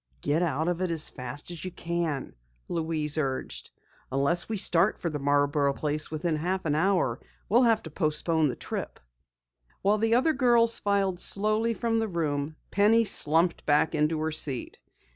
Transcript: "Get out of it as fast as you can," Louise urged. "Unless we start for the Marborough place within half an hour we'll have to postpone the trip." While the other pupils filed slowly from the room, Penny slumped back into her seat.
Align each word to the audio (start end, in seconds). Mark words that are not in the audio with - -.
"Get 0.21 0.41
out 0.41 0.67
of 0.67 0.81
it 0.81 0.89
as 0.89 1.11
fast 1.11 1.51
as 1.51 1.63
you 1.63 1.69
can," 1.69 2.33
Louise 2.67 3.19
urged. 3.19 3.69
"Unless 4.11 4.49
we 4.49 4.57
start 4.57 4.97
for 4.97 5.11
the 5.11 5.19
Marborough 5.19 5.75
place 5.75 6.09
within 6.09 6.37
half 6.37 6.65
an 6.65 6.73
hour 6.73 7.19
we'll 7.47 7.61
have 7.61 7.83
to 7.83 7.91
postpone 7.91 8.47
the 8.49 8.55
trip." 8.55 8.99
While 9.83 9.99
the 9.99 10.15
other 10.15 10.33
pupils 10.33 10.79
filed 10.79 11.19
slowly 11.19 11.75
from 11.75 11.99
the 11.99 12.07
room, 12.07 12.55
Penny 12.71 13.03
slumped 13.03 13.63
back 13.67 13.93
into 13.93 14.19
her 14.21 14.31
seat. 14.31 14.79